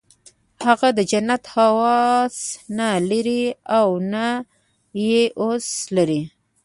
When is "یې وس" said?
5.07-5.67